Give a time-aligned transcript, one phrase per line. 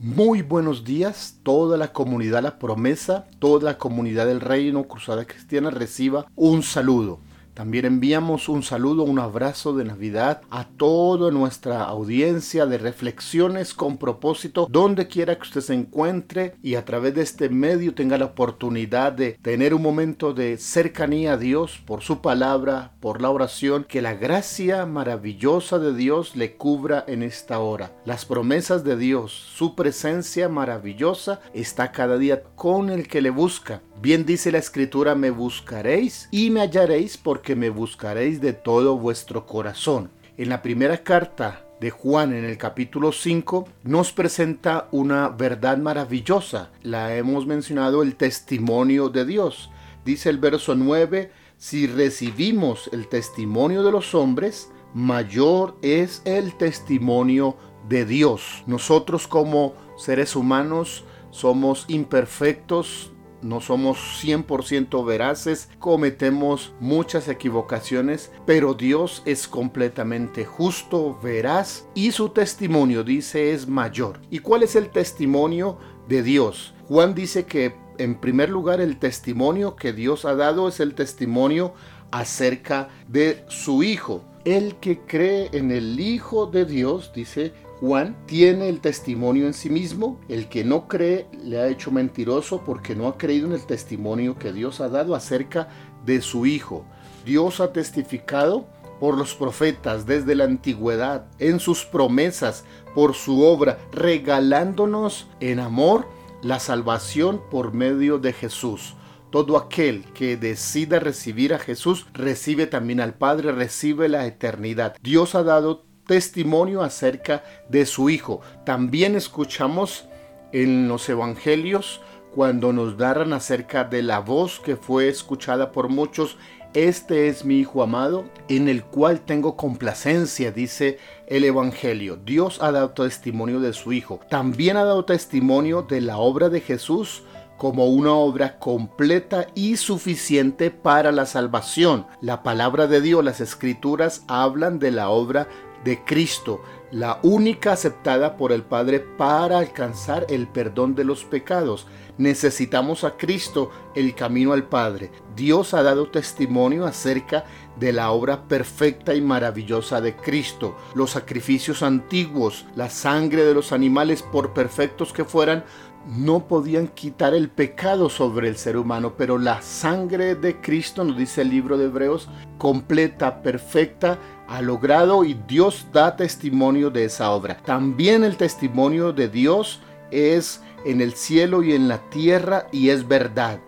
[0.00, 5.70] Muy buenos días, toda la comunidad La Promesa, toda la comunidad del Reino Cruzada Cristiana
[5.70, 7.20] reciba un saludo.
[7.54, 13.96] También enviamos un saludo, un abrazo de Navidad a toda nuestra audiencia de reflexiones con
[13.96, 18.24] propósito, donde quiera que usted se encuentre y a través de este medio tenga la
[18.24, 23.84] oportunidad de tener un momento de cercanía a Dios por su palabra, por la oración,
[23.84, 27.92] que la gracia maravillosa de Dios le cubra en esta hora.
[28.04, 33.80] Las promesas de Dios, su presencia maravillosa está cada día con el que le busca.
[34.00, 39.46] Bien dice la escritura, me buscaréis y me hallaréis porque me buscaréis de todo vuestro
[39.46, 40.10] corazón.
[40.36, 46.70] En la primera carta de Juan en el capítulo 5 nos presenta una verdad maravillosa.
[46.82, 49.70] La hemos mencionado el testimonio de Dios.
[50.04, 57.56] Dice el verso 9, si recibimos el testimonio de los hombres, mayor es el testimonio
[57.88, 58.64] de Dios.
[58.66, 63.13] Nosotros como seres humanos somos imperfectos,
[63.44, 72.30] no somos 100% veraces, cometemos muchas equivocaciones, pero Dios es completamente justo, veraz y su
[72.30, 74.20] testimonio, dice, es mayor.
[74.30, 75.78] ¿Y cuál es el testimonio
[76.08, 76.74] de Dios?
[76.88, 81.74] Juan dice que en primer lugar el testimonio que Dios ha dado es el testimonio
[82.10, 84.24] acerca de su Hijo.
[84.44, 87.52] El que cree en el Hijo de Dios, dice
[87.86, 92.64] Juan tiene el testimonio en sí mismo, el que no cree le ha hecho mentiroso
[92.64, 95.68] porque no ha creído en el testimonio que Dios ha dado acerca
[96.06, 96.86] de su Hijo.
[97.26, 98.66] Dios ha testificado
[99.00, 106.08] por los profetas desde la antigüedad, en sus promesas, por su obra, regalándonos en amor
[106.40, 108.94] la salvación por medio de Jesús.
[109.30, 114.96] Todo aquel que decida recibir a Jesús recibe también al Padre, recibe la eternidad.
[115.02, 118.40] Dios ha dado testimonio acerca de su Hijo.
[118.64, 120.06] También escuchamos
[120.52, 122.00] en los Evangelios
[122.34, 126.36] cuando nos narran acerca de la voz que fue escuchada por muchos.
[126.74, 130.98] Este es mi Hijo amado, en el cual tengo complacencia, dice
[131.28, 132.16] el Evangelio.
[132.16, 134.20] Dios ha dado testimonio de su Hijo.
[134.28, 137.22] También ha dado testimonio de la obra de Jesús
[137.56, 142.06] como una obra completa y suficiente para la salvación.
[142.20, 145.48] La palabra de Dios, las escrituras hablan de la obra
[145.84, 151.86] de Cristo, la única aceptada por el Padre para alcanzar el perdón de los pecados.
[152.18, 155.10] Necesitamos a Cristo, el camino al Padre.
[155.34, 157.44] Dios ha dado testimonio acerca
[157.78, 160.76] de la obra perfecta y maravillosa de Cristo.
[160.94, 165.64] Los sacrificios antiguos, la sangre de los animales, por perfectos que fueran,
[166.06, 171.16] no podían quitar el pecado sobre el ser humano, pero la sangre de Cristo, nos
[171.16, 172.28] dice el libro de Hebreos,
[172.58, 177.56] completa, perfecta, ha logrado y Dios da testimonio de esa obra.
[177.64, 183.08] También el testimonio de Dios es en el cielo y en la tierra y es
[183.08, 183.58] verdad.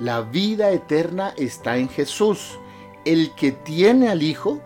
[0.00, 2.58] La vida eterna está en Jesús.
[3.04, 4.60] El que tiene al Hijo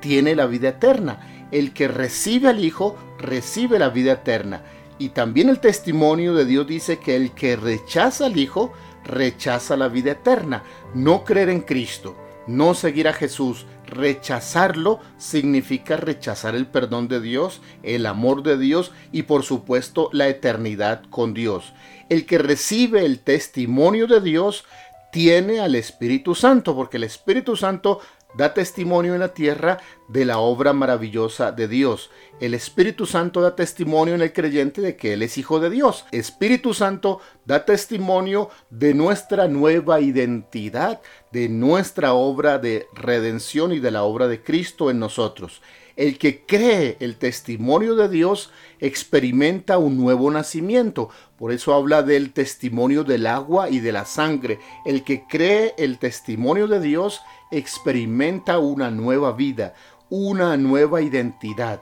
[0.00, 1.48] tiene la vida eterna.
[1.50, 4.62] El que recibe al Hijo recibe la vida eterna.
[4.98, 8.72] Y también el testimonio de Dios dice que el que rechaza al Hijo
[9.04, 10.62] rechaza la vida eterna.
[10.94, 12.16] No creer en Cristo,
[12.46, 18.92] no seguir a Jesús, rechazarlo significa rechazar el perdón de Dios, el amor de Dios
[19.12, 21.72] y por supuesto la eternidad con Dios.
[22.08, 24.64] El que recibe el testimonio de Dios
[25.12, 28.00] tiene al Espíritu Santo, porque el Espíritu Santo
[28.36, 29.78] da testimonio en la tierra
[30.08, 32.10] de la obra maravillosa de Dios.
[32.40, 36.04] El Espíritu Santo da testimonio en el creyente de que Él es hijo de Dios.
[36.12, 41.00] Espíritu Santo da testimonio de nuestra nueva identidad,
[41.32, 45.62] de nuestra obra de redención y de la obra de Cristo en nosotros.
[45.96, 48.50] El que cree el testimonio de Dios
[48.80, 51.08] experimenta un nuevo nacimiento.
[51.38, 54.58] Por eso habla del testimonio del agua y de la sangre.
[54.84, 57.20] El que cree el testimonio de Dios
[57.52, 59.74] experimenta una nueva vida,
[60.10, 61.80] una nueva identidad.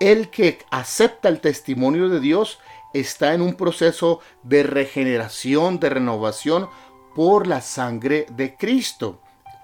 [0.00, 2.58] El que acepta el testimonio de Dios
[2.94, 6.68] está en un proceso de regeneración, de renovación
[7.14, 9.20] por la sangre de Cristo.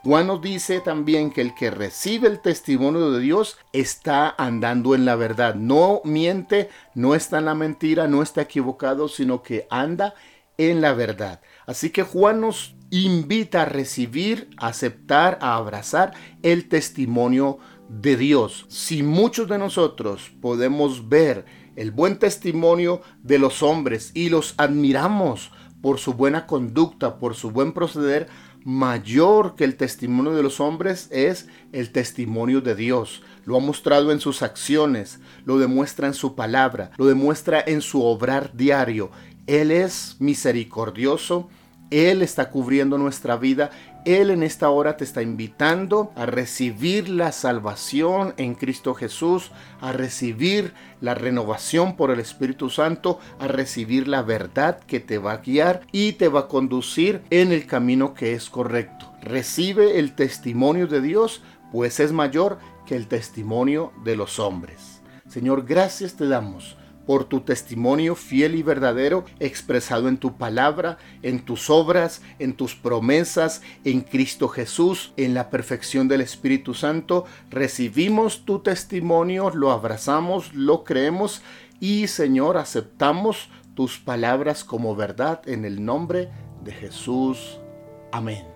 [0.07, 5.05] Juan nos dice también que el que recibe el testimonio de Dios está andando en
[5.05, 5.57] la verdad.
[5.57, 10.15] No miente, no está en la mentira, no está equivocado, sino que anda
[10.59, 11.41] en la verdad.
[11.67, 16.13] Así que Juan nos invita a recibir, a aceptar, a abrazar
[16.45, 18.67] el testimonio de Dios.
[18.69, 25.51] Si muchos de nosotros podemos ver el buen testimonio de los hombres y los admiramos
[25.83, 28.29] por su buena conducta, por su buen proceder,
[28.67, 33.23] mayor que el testimonio de los hombres es el testimonio de Dios.
[33.45, 38.03] Lo ha mostrado en sus acciones, lo demuestra en su palabra, lo demuestra en su
[38.03, 39.13] obrar diario.
[39.47, 41.49] Él es misericordioso,
[41.93, 43.71] Él está cubriendo nuestra vida,
[44.07, 49.51] Él en esta hora te está invitando a recibir la salvación en Cristo Jesús,
[49.81, 55.33] a recibir la renovación por el Espíritu Santo, a recibir la verdad que te va
[55.33, 59.13] a guiar y te va a conducir en el camino que es correcto.
[59.23, 61.43] Recibe el testimonio de Dios,
[61.73, 65.03] pues es mayor que el testimonio de los hombres.
[65.27, 66.77] Señor, gracias te damos
[67.07, 72.75] por tu testimonio fiel y verdadero expresado en tu palabra, en tus obras, en tus
[72.75, 77.25] promesas, en Cristo Jesús, en la perfección del Espíritu Santo.
[77.51, 81.43] Recibimos tu testimonio, lo abrazamos, lo creemos
[81.81, 86.31] y Señor, aceptamos tus palabras como verdad en el nombre
[86.65, 87.61] de Jesús.
[88.11, 88.56] Amén.